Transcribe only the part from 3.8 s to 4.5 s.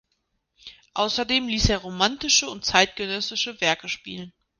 spielen.